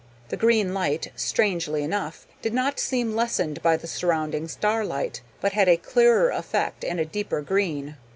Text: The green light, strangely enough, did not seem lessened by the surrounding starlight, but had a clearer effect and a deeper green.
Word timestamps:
The 0.29 0.35
green 0.35 0.73
light, 0.73 1.11
strangely 1.15 1.83
enough, 1.83 2.25
did 2.41 2.55
not 2.55 2.79
seem 2.79 3.15
lessened 3.15 3.61
by 3.61 3.77
the 3.77 3.85
surrounding 3.85 4.47
starlight, 4.47 5.21
but 5.41 5.51
had 5.53 5.69
a 5.69 5.77
clearer 5.77 6.31
effect 6.31 6.83
and 6.83 6.99
a 6.99 7.05
deeper 7.05 7.41
green. 7.43 7.97